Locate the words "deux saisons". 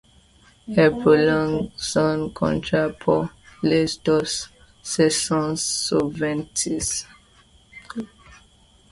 4.03-5.55